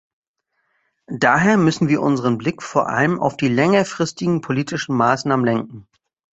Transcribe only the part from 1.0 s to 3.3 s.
Daher müssen wir unseren Blick vor allem